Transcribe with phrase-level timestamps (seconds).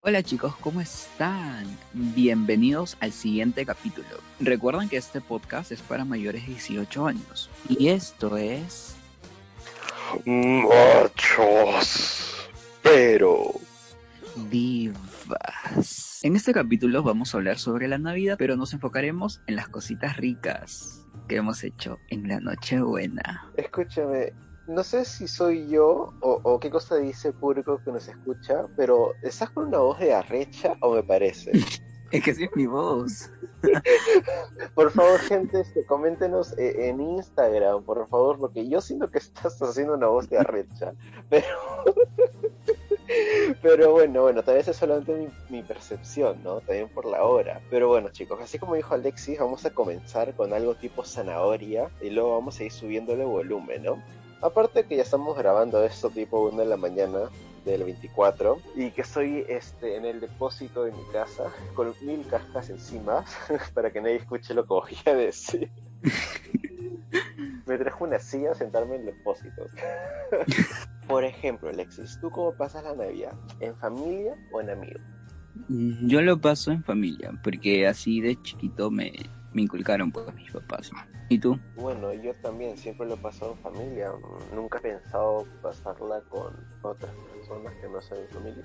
[0.00, 1.66] Hola chicos, ¿cómo están?
[1.92, 4.06] Bienvenidos al siguiente capítulo.
[4.38, 7.50] Recuerden que este podcast es para mayores de 18 años.
[7.68, 8.94] Y esto es...
[10.24, 11.68] Machos,
[12.80, 13.50] pero...
[14.48, 16.20] Divas.
[16.22, 20.16] En este capítulo vamos a hablar sobre la Navidad, pero nos enfocaremos en las cositas
[20.16, 23.50] ricas que hemos hecho en la Nochebuena.
[23.56, 24.32] Escúchame,
[24.68, 28.66] no sé si soy yo o, o qué cosa dice el público que nos escucha,
[28.76, 31.52] pero ¿estás con una voz de arrecha o me parece?
[32.10, 33.30] Es que sí es mi voz.
[34.74, 39.60] Por favor, gente, este, coméntenos eh, en Instagram, por favor, porque yo siento que estás
[39.60, 40.94] haciendo una voz de arrecha,
[41.28, 41.46] pero...
[43.62, 46.60] Pero bueno, bueno, tal vez es solamente mi, mi percepción, ¿no?
[46.60, 47.60] También por la hora.
[47.70, 52.10] Pero bueno, chicos, así como dijo Alexis, vamos a comenzar con algo tipo zanahoria y
[52.10, 54.02] luego vamos a ir subiéndole volumen, ¿no?
[54.40, 57.28] Aparte que ya estamos grabando esto tipo 1 de la mañana
[57.64, 62.70] del 24 y que estoy este, en el depósito de mi casa con mil cajas
[62.70, 63.24] encima
[63.74, 65.70] para que nadie escuche lo que voy a decir.
[67.66, 69.66] Me trajo una silla a sentarme en el depósito.
[71.08, 73.32] Por ejemplo, Alexis, ¿tú cómo pasas la Navidad?
[73.60, 75.02] ¿En familia o en amigos?
[75.68, 79.12] Yo lo paso en familia, porque así de chiquito me,
[79.58, 80.92] me inculcaron pues mis papás.
[81.28, 81.58] ¿Y tú?
[81.74, 84.12] Bueno, yo también siempre lo he pasado en familia.
[84.54, 88.62] Nunca he pensado pasarla con otras personas que no sean mi familia.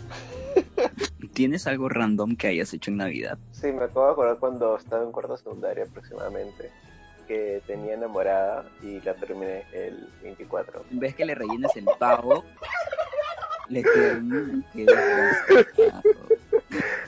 [1.33, 3.39] ¿Tienes algo random que hayas hecho en Navidad?
[3.53, 6.69] Sí, me acabo de acordar cuando estaba en cuarto secundaria aproximadamente
[7.27, 10.85] que tenía enamorada y la terminé el 24.
[10.91, 12.43] En vez que le rellenes el pavo,
[13.67, 16.03] le terminas que desgraciado.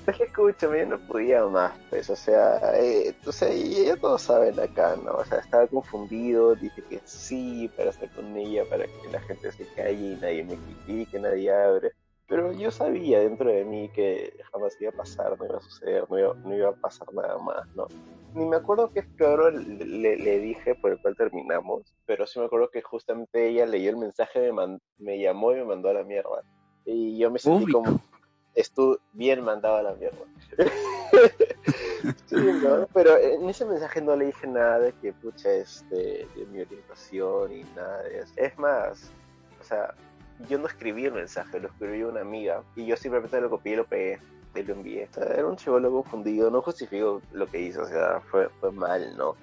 [0.05, 4.59] Que escúchame, yo no podía más, pues, o sea, eh, sea, y ya todos saben
[4.59, 5.13] acá, ¿no?
[5.13, 9.51] O sea, estaba confundido, dije que sí para estar con ella, para que la gente
[9.51, 11.91] se calle y nadie me critique, nadie abre.
[12.27, 16.05] Pero yo sabía dentro de mí que jamás iba a pasar, no iba a suceder,
[16.09, 17.87] no iba, no iba a pasar nada más, ¿no?
[18.33, 22.45] Ni me acuerdo qué floro le, le dije por el cual terminamos, pero sí me
[22.45, 25.93] acuerdo que justamente ella leyó el mensaje, me, man- me llamó y me mandó a
[25.93, 26.43] la mierda.
[26.83, 27.72] Y yo me sentí Uy.
[27.72, 27.99] como,
[28.55, 30.17] estuve bien mandado a la mierda.
[32.93, 37.51] Pero en ese mensaje no le dije nada de que, pucha, este, de mi orientación
[37.51, 38.33] y nada de eso.
[38.35, 39.11] Es más,
[39.59, 39.93] o sea,
[40.49, 43.75] yo no escribí el mensaje, lo escribió una amiga y yo simplemente lo copié y
[43.77, 44.19] lo pegué
[44.55, 45.09] y lo envié.
[45.17, 49.35] Era un chivolo confundido, no justifico lo que hizo, o sea, fue, fue mal, ¿no?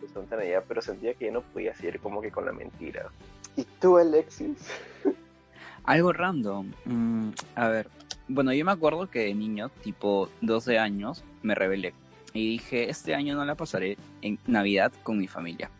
[0.00, 3.10] Pues, allá, pero sentía que no podía seguir como que con la mentira.
[3.56, 4.58] ¿Y tú, Alexis?
[5.84, 6.72] Algo random.
[6.84, 7.88] Mm, a ver,
[8.28, 11.94] bueno, yo me acuerdo que de niño, tipo 12 años, me rebelé.
[12.34, 15.70] Y dije, este año no la pasaré en Navidad con mi familia.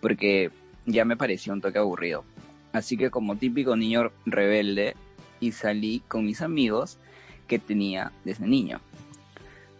[0.00, 0.50] Porque
[0.84, 2.24] ya me pareció un toque aburrido.
[2.72, 4.94] Así que como típico niño rebelde,
[5.40, 6.98] y salí con mis amigos
[7.46, 8.80] que tenía desde niño.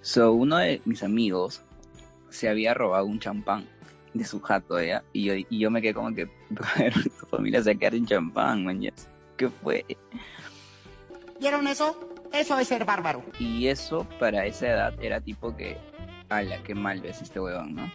[0.02, 1.62] So, uno de mis amigos
[2.30, 3.64] se había robado un champán
[4.14, 5.02] de su jato, ¿ya?
[5.12, 6.28] Y yo, y yo me quedé como que,
[6.76, 8.80] "Pero tu familia se queda en champán, man.
[9.36, 9.84] ¿Qué fue?
[11.40, 11.98] ¿Vieron eso?
[12.32, 13.22] Eso es ser bárbaro.
[13.38, 15.76] Y eso para esa edad era tipo que,
[16.28, 17.92] ala, qué mal ves este huevón, ¿no?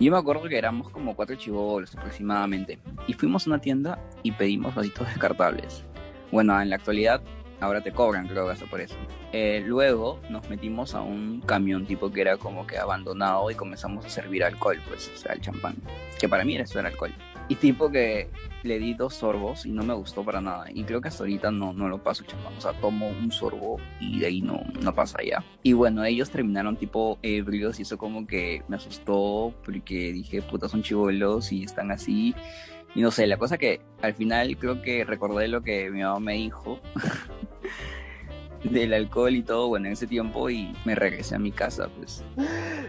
[0.00, 2.78] Yo me acuerdo que éramos como cuatro chivolos aproximadamente.
[3.06, 5.84] Y fuimos a una tienda y pedimos vasitos descartables.
[6.32, 7.22] Bueno, en la actualidad
[7.60, 8.96] ahora te cobran, creo, eso por eso.
[9.32, 14.04] Eh, luego nos metimos a un camión tipo que era como que abandonado y comenzamos
[14.04, 15.76] a servir alcohol, pues, o sea, el champán.
[16.18, 17.14] Que para mí eso era alcohol.
[17.48, 18.30] Y tipo que
[18.62, 20.66] le di dos sorbos y no me gustó para nada.
[20.72, 22.56] Y creo que hasta ahorita no, no lo paso champán.
[22.56, 25.44] O sea, tomo un sorbo y de ahí no, no pasa ya.
[25.62, 30.68] Y bueno, ellos terminaron tipo ebrios y eso como que me asustó porque dije, puta,
[30.68, 32.34] son chivolos y están así.
[32.94, 36.20] Y no sé, la cosa que al final creo que recordé lo que mi mamá
[36.20, 36.80] me dijo
[38.64, 42.24] del alcohol y todo, bueno, en ese tiempo y me regresé a mi casa, pues.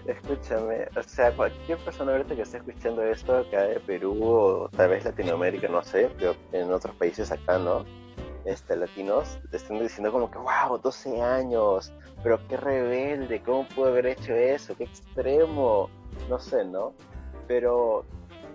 [0.07, 4.89] Escúchame, o sea, cualquier persona ahorita que esté escuchando esto acá de Perú o tal
[4.89, 7.86] vez Latinoamérica, no sé, pero en otros países acá, ¿no?
[8.45, 11.92] Este, latinos, te están diciendo como que, wow, 12 años,
[12.24, 14.75] pero qué rebelde, ¿cómo pudo haber hecho eso?
[14.78, 15.89] Qué extremo,
[16.30, 16.94] no sé, ¿no?
[17.48, 18.06] Pero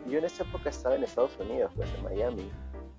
[0.08, 2.50] yo en esa época estaba en Estados Unidos, pues en Miami,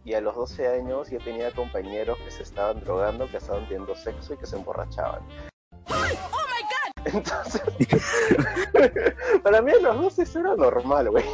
[0.03, 3.95] y a los 12 años ya tenía compañeros que se estaban drogando, que estaban teniendo
[3.95, 5.21] sexo y que se emborrachaban.
[7.05, 7.61] Entonces,
[9.43, 11.25] para mí a los 12 eso era normal, güey.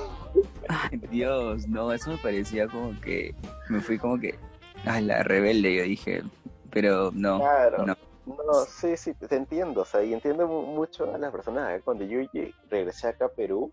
[0.70, 3.36] Ay, Dios, no, eso me parecía como que
[3.70, 4.38] me fui como que
[4.86, 6.24] a la rebelde, yo dije,
[6.72, 7.86] pero no, Claro.
[7.86, 7.96] no.
[8.26, 11.78] No, sí, sí, te entiendo, o sea, y entiendo mu- mucho a las personas.
[11.78, 11.82] ¿eh?
[11.84, 12.20] Cuando yo
[12.70, 13.72] regresé acá a Perú,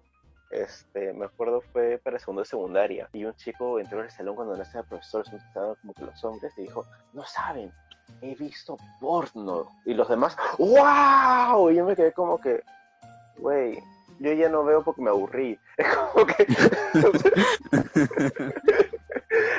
[0.55, 4.56] este, me acuerdo fue para segundo de secundaria, y un chico entró al salón cuando
[4.56, 7.73] no estaba el profesor, que estaban como que los hombres, y dijo, no saben,
[8.21, 9.69] he visto porno.
[9.85, 11.71] Y los demás, ¡wow!
[11.71, 12.62] Y yo me quedé como que,
[13.39, 13.83] güey,
[14.21, 15.59] yo ya no veo porque me aburrí.
[15.77, 16.47] Es como que...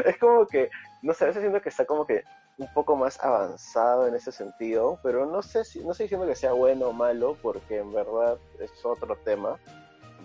[0.06, 0.70] es como que,
[1.02, 2.24] no sé, a veces siento que está como que
[2.58, 6.36] un poco más avanzado en ese sentido, pero no sé si, no estoy diciendo que
[6.36, 9.60] sea bueno o malo, porque en verdad es otro tema.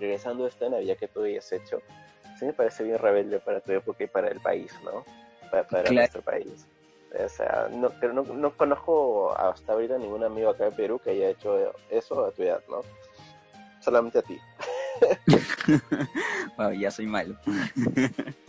[0.01, 1.83] Regresando a esta Navidad que tú hayas hecho,
[2.39, 5.05] sí me parece bien rebelde para tu época y para el país, ¿no?
[5.51, 5.95] Para, para Claro.
[5.97, 6.67] nuestro país.
[7.23, 11.11] O sea, no, pero no, no conozco hasta ahorita ningún amigo acá de Perú que
[11.11, 12.83] haya hecho eso a tu edad, ¿no?
[13.81, 14.39] Solamente a ti.
[16.59, 17.37] Wow, ya soy malo.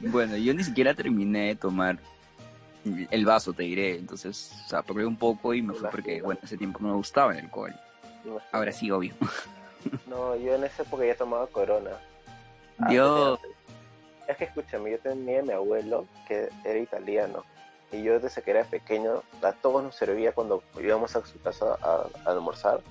[0.00, 1.98] bueno, yo ni siquiera terminé de tomar
[3.10, 3.96] el vaso, te diré.
[3.96, 6.94] Entonces, o sea, probé un poco y me fui porque, bueno, ese tiempo no me
[6.94, 7.74] gustaba el alcohol.
[8.52, 9.14] Ahora sí, obvio.
[10.06, 11.98] No, yo en esa época ya tomaba corona.
[12.78, 13.40] Ah, Dios.
[13.42, 13.56] antes.
[14.26, 17.44] Es que escúchame, yo tenía a mi abuelo que era italiano.
[17.90, 21.78] Y yo desde que era pequeño, a todos nos servía cuando íbamos a su casa
[21.80, 22.82] a, a almorzar,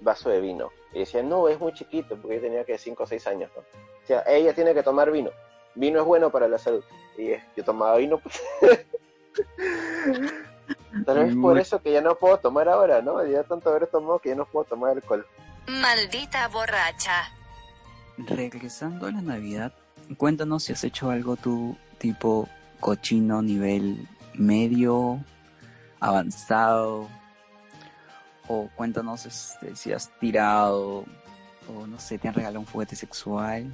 [0.00, 0.70] vaso de vino.
[0.92, 3.62] Y decía, no, es muy chiquito, porque yo tenía que 5 o 6 años, ¿no?
[3.62, 5.30] O sea, ella tiene que tomar vino.
[5.74, 6.84] Vino es bueno para la salud.
[7.16, 8.42] Y yo tomaba vino, pues.
[11.04, 13.24] Tal vez por eso que ya no puedo tomar ahora, ¿no?
[13.26, 15.26] Ya tanto haber tomado que ya no puedo tomar alcohol.
[15.66, 17.32] Maldita borracha.
[18.18, 19.72] Regresando a la Navidad,
[20.16, 22.48] cuéntanos si has hecho algo tú, tipo
[22.80, 25.18] cochino nivel medio,
[26.00, 27.08] avanzado,
[28.48, 31.04] o cuéntanos este, si has tirado,
[31.68, 33.72] o no sé, te han regalado un juguete sexual.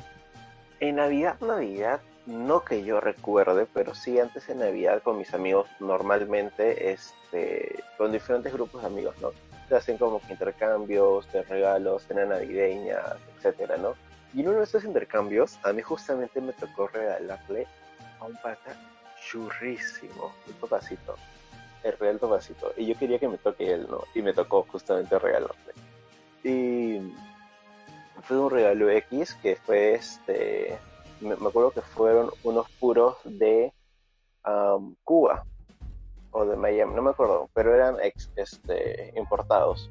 [0.81, 5.67] En Navidad, Navidad, no que yo recuerde, pero sí antes en Navidad con mis amigos
[5.81, 9.31] normalmente, este, con diferentes grupos de amigos, ¿no?
[9.69, 13.01] Se hacen como intercambios de regalos, cena navideña,
[13.35, 13.95] etcétera, ¿no?
[14.35, 17.67] Y en uno de esos intercambios, a mí justamente me tocó regalarle
[18.21, 18.77] a un pata
[19.27, 21.17] churrísimo, un papacito,
[21.83, 22.75] el real papacito.
[22.77, 24.05] Y yo quería que me toque él, ¿no?
[24.15, 25.73] Y me tocó justamente regalarle.
[26.45, 27.01] Y
[28.23, 30.79] fue un regalo X que fue este
[31.21, 33.73] me, acuerdo que fueron unos puros de
[34.45, 35.45] am, Cuba
[36.31, 39.91] o de Miami, no me acuerdo, pero eran ex- este, importados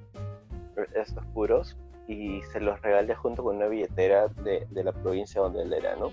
[0.93, 1.75] estos puros
[2.07, 5.95] y se los regalé junto con una billetera de, de la provincia donde él era,
[5.95, 6.11] ¿no?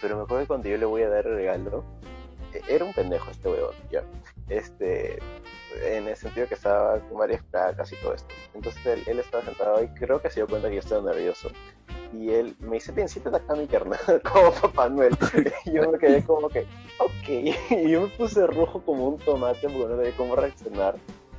[0.00, 1.84] Pero me acuerdo que cuando yo le voy a dar el regalo,
[2.52, 4.02] e- era un pendejo este huevón, ya.
[4.48, 5.18] Este,
[5.84, 8.34] en el sentido que estaba con varias placas y todo esto.
[8.54, 11.48] Entonces él, él estaba sentado y creo que se dio cuenta que yo estaba nervioso.
[12.12, 13.98] Y él me dice, bien, siéntate acá, mi carnal,
[14.32, 15.16] como Papá Noel.
[15.64, 16.66] Y yo me quedé como que,
[16.98, 17.56] ok.
[17.70, 20.96] Y yo me puse rojo como un tomate porque no sabía cómo reaccionar.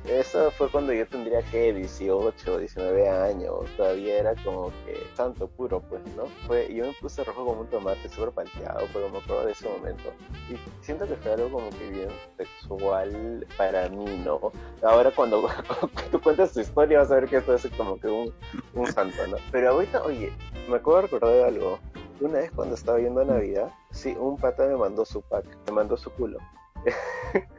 [0.08, 5.80] Eso fue cuando yo tendría que 18, 19 años, todavía era como que santo puro,
[5.80, 6.24] pues, ¿no?
[6.46, 9.68] Fue, yo me puse rojo como un tomate, súper palteado, pero me acuerdo de ese
[9.68, 10.10] momento.
[10.48, 12.08] Y siento que fue algo como que bien
[12.38, 14.40] sexual para mí, ¿no?
[14.82, 15.46] Ahora cuando
[16.10, 18.32] tú cuentas tu historia vas a ver que esto es como que un,
[18.72, 19.36] un santo, ¿no?
[19.52, 20.32] Pero ahorita, oye,
[20.70, 21.78] me acuerdo de algo.
[22.20, 25.98] Una vez cuando estaba viendo Navidad, sí, un pata me mandó su pack, me mandó
[25.98, 26.38] su culo.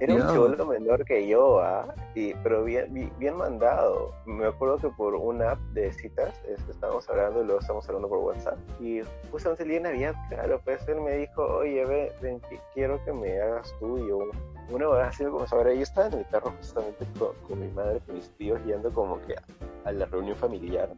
[0.00, 1.94] Era un chivolo menor que yo, ¿ah?
[2.14, 4.14] Y, pero bien, bien, mandado.
[4.24, 8.08] Me acuerdo que por una app de citas este, estábamos hablando y luego estábamos hablando
[8.08, 8.56] por WhatsApp.
[8.80, 12.58] Y justamente el día de Navidad, claro, pues él me dijo, oye, ven, ven, que
[12.72, 14.30] quiero que me hagas tuyo.
[14.70, 18.00] Una vez así como saber, yo estaba en el carro justamente con, con mi madre,
[18.06, 19.42] con mis tíos, yendo como que a,
[19.84, 20.88] a la reunión familiar.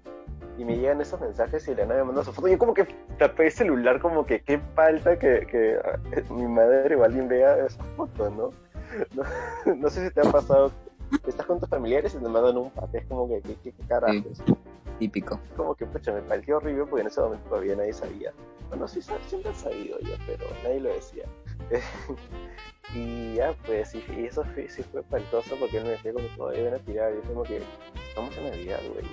[0.59, 2.47] Y me llegan esos mensajes y la nave me manda su foto.
[2.47, 2.87] Yo como que
[3.19, 7.67] tapé el celular, como que qué falta que, que eh, mi madre o alguien vea
[7.67, 8.51] esa foto, ¿no?
[9.15, 9.23] No,
[9.77, 10.73] no sé si te ha pasado,
[11.27, 13.87] estás con tus familiares y te mandan un pack, es como que, ¿qué, qué, qué
[13.87, 14.43] carajos?
[14.99, 15.41] Típico.
[15.57, 18.33] Como que, pucha, me pareció horrible porque en ese momento todavía nadie sabía.
[18.69, 21.25] Bueno, sí, siempre han sabido ya, pero nadie lo decía.
[22.95, 26.27] y ya, pues, y, y eso fue, sí fue paltoso porque él me decía como,
[26.37, 27.63] todavía van a tirar, y yo como que,
[28.09, 29.05] estamos en Navidad, güey.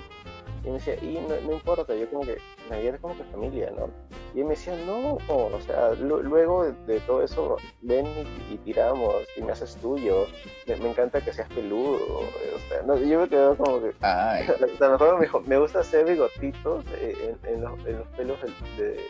[0.64, 2.38] Y me decía, y no, no importa, yo como que,
[2.70, 3.90] Navidad es como que familia, ¿no?
[4.36, 8.54] Y él me decía, no, o sea, lu- luego de, de todo eso, ven y,
[8.54, 10.28] y tiramos, y me haces tuyo,
[10.68, 14.46] me, me encanta que seas peludo, o sea, no, yo me quedo como que, Ay,
[14.80, 18.08] a lo mejor me dijo, me gusta hacer bigotitos eh, en, en los, en los
[18.10, 19.04] pelos del- de,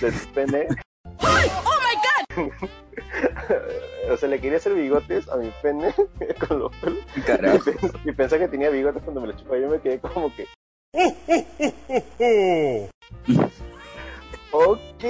[0.00, 0.66] de tu pene
[4.10, 5.92] o sea, le quería hacer bigotes a mi pene
[6.48, 6.98] con los pelos.
[7.16, 9.58] Y pens- Y pensé que tenía bigotes cuando me lo chupaba.
[9.58, 10.46] Yo me quedé como que,
[14.52, 15.04] ok.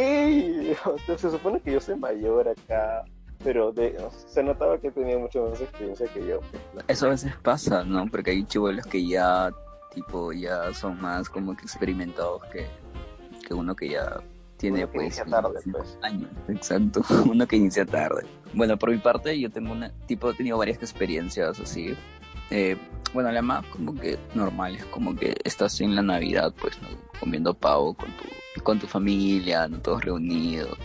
[0.84, 3.04] O sea, se supone que yo soy mayor acá.
[3.44, 6.40] Pero de, o sea, se notaba que tenía mucha más experiencia que yo.
[6.88, 8.06] Eso a veces pasa, ¿no?
[8.08, 9.52] Porque hay chivolos que ya,
[9.94, 12.66] tipo, ya son más como que experimentados que,
[13.46, 14.20] que uno que ya
[14.56, 15.98] tiene, Uno que pues, inicia tarde, 25 pues.
[16.02, 16.30] años.
[16.48, 18.26] Exacto, uno que inicia tarde.
[18.52, 21.96] Bueno, por mi parte, yo tengo una, tipo, he tenido varias experiencias así.
[22.50, 22.76] Eh,
[23.12, 26.88] bueno, la más como que normal es como que estás en la Navidad, pues, ¿no?
[27.18, 29.78] Comiendo pavo con tu, con tu familia, ¿no?
[29.78, 30.78] Todos reunidos.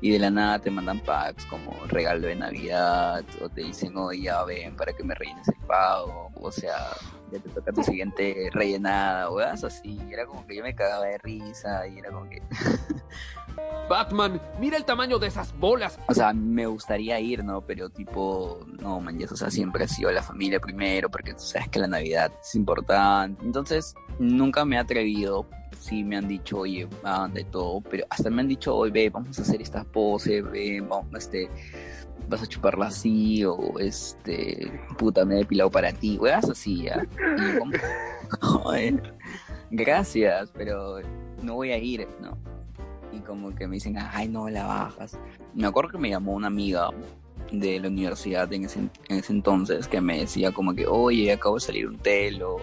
[0.00, 4.22] Y de la nada te mandan packs como regalo de Navidad, o te dicen, oye,
[4.22, 6.76] ya ven para que me rellenes el pavo, o sea,
[7.32, 9.98] ya te toca tu siguiente rellenada, o así.
[10.10, 12.40] Era como que yo me cagaba de risa, y era como que,
[13.88, 15.98] Batman, mira el tamaño de esas bolas.
[16.08, 17.62] o sea, me gustaría ir, ¿no?
[17.62, 21.68] Pero tipo, no, man, o sea, siempre ha sido la familia primero, porque tú sabes
[21.68, 23.42] que la Navidad es importante.
[23.44, 25.46] Entonces, nunca me he atrevido.
[25.80, 29.10] Sí me han dicho, oye, hagan de todo, pero hasta me han dicho, oye, ve,
[29.10, 31.48] vamos a hacer esta pose, ve, vamos, este,
[32.28, 37.06] vas a chuparla así, o este, puta, me he depilado para ti, weas así, ya.
[37.16, 39.14] Y joder,
[39.70, 41.00] gracias, pero
[41.42, 42.36] no voy a ir, ¿no?
[43.12, 45.18] Y como que me dicen, ay, no la bajas.
[45.54, 46.90] Me acuerdo que me llamó una amiga
[47.52, 51.54] de la universidad en ese, en ese entonces que me decía como que, oye, acabo
[51.54, 52.58] de salir un telo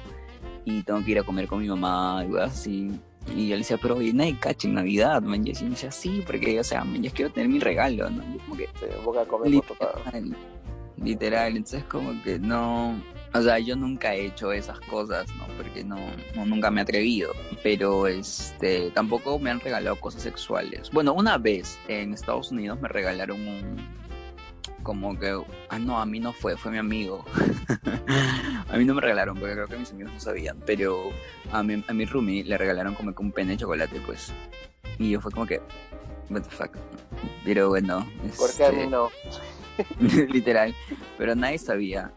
[0.63, 2.91] y tengo que ir a comer con mi mamá y así.
[3.35, 5.45] Y yo le decía, pero oye, nadie cacha en Navidad, man.
[5.45, 8.23] Y me decía, sí, porque, o sea, man, yo quiero tener mi regalo, ¿no?
[8.35, 10.11] Y como que, Sí, boca come por papá.
[10.11, 10.35] Literal,
[10.97, 12.95] literal, entonces como que no,
[13.35, 15.45] o sea, yo nunca he hecho esas cosas, ¿no?
[15.57, 15.97] Porque no,
[16.35, 20.89] no nunca me he atrevido, pero este, tampoco me han regalado cosas sexuales.
[20.91, 23.77] Bueno, una vez en Estados Unidos me regalaron un,
[24.83, 25.37] como que,
[25.69, 27.25] ah no, a mí no fue, fue mi amigo.
[28.69, 31.09] a mí no me regalaron porque creo que mis amigos no sabían, pero
[31.51, 34.31] a mi, a mi roomie le regalaron como que un pene de chocolate, pues.
[34.97, 35.59] Y yo fue como que,
[36.29, 36.71] what the fuck.
[37.43, 39.09] Pero bueno, Porque a mí este, no.
[40.29, 40.73] literal,
[41.17, 42.11] pero nadie sabía.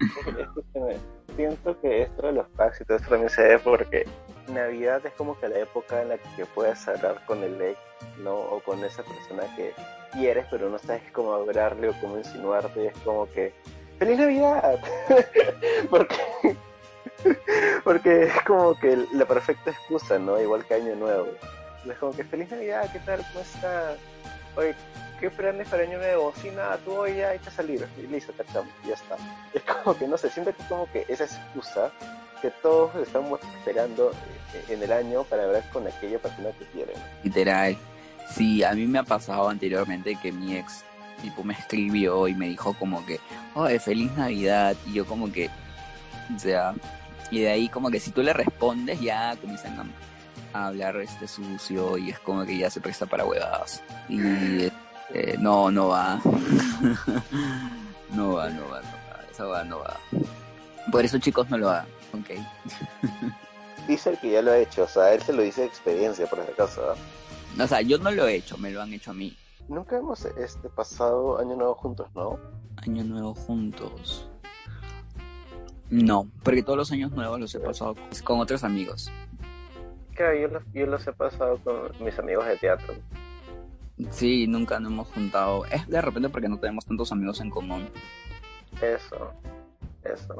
[1.36, 4.04] Siento que esto de los packs y todo esto también se debe porque
[4.48, 7.78] Navidad es como que la época en la que puedes hablar con el ex,
[8.22, 8.34] ¿no?
[8.34, 9.72] O con esa persona que
[10.12, 12.84] quieres, pero no sabes cómo hablarle o cómo insinuarte.
[12.84, 13.52] Y es como que,
[13.98, 14.78] ¡Feliz Navidad!
[15.90, 16.56] porque,
[17.84, 20.40] porque es como que la perfecta excusa, ¿no?
[20.40, 21.28] Igual que Año Nuevo.
[21.88, 22.90] Es como que, ¡Feliz Navidad!
[22.92, 23.24] ¿Qué tal?
[23.32, 23.98] ¿Cómo estás?
[24.58, 24.74] Oye,
[25.20, 26.32] ¿qué planes para Año Nuevo?
[26.42, 27.86] Sí, nada, tú hoy ya hay que salir.
[27.96, 29.16] Y listo, cachamos, ya está.
[29.54, 31.92] Es como que, no sé, siempre que como que esa excusa
[32.42, 34.10] que todos estamos esperando
[34.54, 36.96] eh, en el año para hablar con aquella persona que quieren.
[37.22, 37.76] Literal.
[38.34, 40.82] Sí, a mí me ha pasado anteriormente que mi ex
[41.22, 43.20] tipo me escribió y me dijo como que,
[43.54, 44.74] oye, feliz Navidad.
[44.86, 45.50] Y yo como que,
[46.34, 46.74] o sea,
[47.30, 49.86] y de ahí como que si tú le respondes ya comienzan a,
[50.58, 53.82] a hablar este sucio y es como que ya se presta para huevadas.
[54.08, 56.20] Y este, no, no va.
[58.12, 59.24] no va, no va, no va.
[59.30, 59.96] Esa va, no va.
[60.90, 62.30] Por eso chicos no lo hagan, ok.
[63.88, 66.26] Dice el que ya lo ha hecho, o sea, él se lo dice de experiencia,
[66.26, 66.82] por si acaso.
[66.90, 67.62] ¿ah?
[67.62, 69.34] O sea, yo no lo he hecho, me lo han hecho a mí.
[69.66, 72.38] Nunca hemos este pasado año nuevo juntos, ¿no?
[72.76, 74.28] Año nuevo juntos.
[75.88, 79.10] No, porque todos los años nuevos los he pasado con otros amigos.
[80.18, 82.94] Yo los, yo los he pasado con mis amigos de teatro.
[84.10, 85.64] Sí, nunca nos hemos juntado.
[85.66, 87.88] Es de repente porque no tenemos tantos amigos en común.
[88.80, 89.32] Eso,
[90.04, 90.34] eso.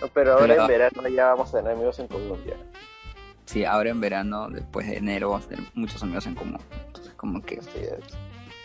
[0.00, 2.54] No, pero ahora Pero- en verano ya vamos a tener amigos en común ya.
[3.46, 6.60] Sí, ahora en verano, después de enero, vamos a tener muchos amigos en común.
[6.86, 7.60] Entonces, como que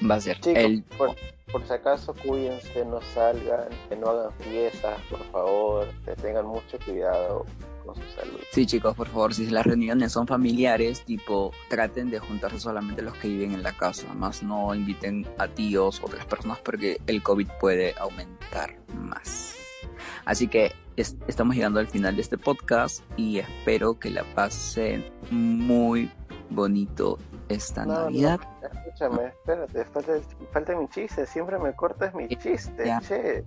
[0.08, 0.84] va a ser Chicos, el...
[0.98, 1.16] por,
[1.52, 6.78] por si acaso cuídense, no salgan, que no hagan fiestas, por favor, que tengan mucho
[6.86, 7.46] cuidado
[7.86, 8.40] con su salud.
[8.52, 13.14] Sí, chicos, por favor, si las reuniones son familiares, tipo, traten de juntarse solamente los
[13.16, 17.22] que viven en la casa, más no inviten a tíos o otras personas porque el
[17.24, 19.56] COVID puede aumentar más.
[20.26, 25.06] Así que es- estamos llegando al final de este podcast y espero que la pasen
[25.32, 26.12] muy
[26.50, 27.18] bonito
[27.50, 28.00] esta No, no.
[28.06, 28.40] Navidad.
[28.64, 30.14] Escúchame, espérate, falta,
[30.52, 33.00] falta mi chiste, siempre me cortas mi chiste, Ya.
[33.02, 33.44] che.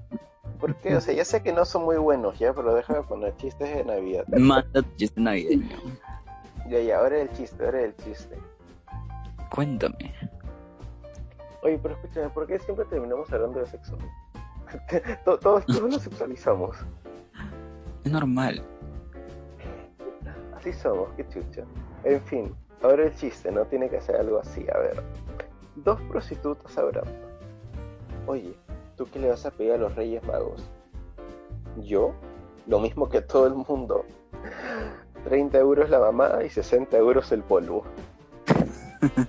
[0.61, 0.97] ¿Por qué?
[0.97, 3.85] O sea, ya sé que no son muy buenos, ya, pero déjame poner chistes de
[3.85, 4.25] Navidad.
[4.29, 5.77] Manda tu chiste navideño.
[6.69, 8.37] Ya, ya, ahora el chiste, ahora el chiste.
[9.51, 10.13] Cuéntame.
[11.63, 13.97] Oye, pero escúchame, ¿por qué siempre terminamos hablando de sexo?
[15.25, 16.77] To- todos, todos sexualizamos.
[18.05, 18.63] Es normal.
[20.57, 21.63] Así somos, qué chucha.
[22.05, 23.65] En fin, ahora el chiste, ¿no?
[23.67, 25.03] Tiene que ser algo así, a ver.
[25.77, 27.11] Dos prostitutas hablando.
[28.27, 28.55] oye,
[28.99, 30.69] ¿tú qué le vas a pedir a los Reyes Magos?
[31.79, 32.13] Yo,
[32.67, 34.05] lo mismo que todo el mundo.
[35.25, 37.85] 30 euros la mamá y 60 euros el polvo.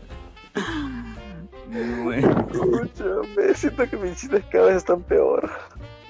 [2.03, 5.47] Bueno, Escúchame, siento que mis chistes cada vez están peor.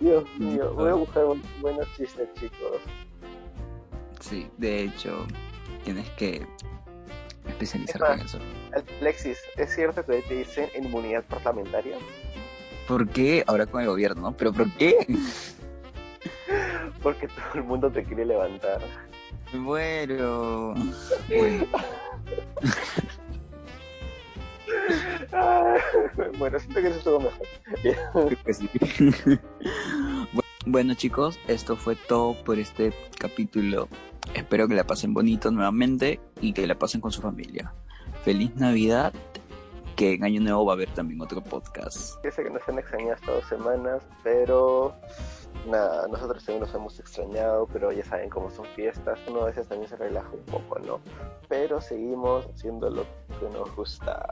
[0.00, 2.78] Dios mío, voy a buscar un- buenos chistes, chicos.
[4.20, 5.26] sí, de hecho,
[5.84, 6.46] tienes que
[7.48, 8.38] especializarte Es en eso.
[9.00, 11.96] Alexis, ¿es cierto que te dicen inmunidad parlamentaria?
[12.86, 14.34] ¿Por qué ahora con el gobierno?
[14.36, 15.06] ¿Pero por qué?
[17.02, 18.80] Porque todo el mundo te quiere levantar.
[19.52, 20.74] Bueno,
[21.28, 21.66] bueno,
[26.38, 28.36] bueno, siento que eso estuvo mejor.
[28.52, 28.68] sí.
[30.68, 33.88] Bueno chicos, esto fue todo por este capítulo.
[34.46, 37.74] Espero que la pasen bonito nuevamente y que la pasen con su familia.
[38.22, 39.12] Feliz Navidad,
[39.96, 42.14] que en Año Nuevo va a haber también otro podcast.
[42.22, 44.94] Yo sé que nos han extrañado estas dos semanas, pero
[45.68, 49.66] nada, nosotros también nos hemos extrañado, pero ya saben cómo son fiestas, uno a veces
[49.66, 51.00] también se relaja un poco, ¿no?
[51.48, 53.02] Pero seguimos haciendo lo
[53.40, 54.28] que nos gusta.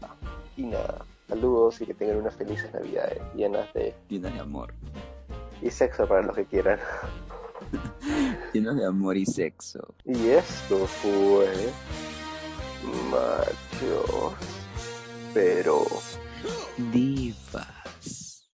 [0.57, 3.93] Y nada, saludos y que tengan unas felices navidades llenas de...
[4.09, 4.73] Llenos de amor.
[5.61, 6.79] y sexo para los que quieran.
[8.55, 9.97] Llenos de amor y sexo.
[10.05, 11.53] Y esto fue...
[13.11, 14.35] Machos.
[15.35, 15.85] Pero...
[16.93, 17.84] Diva.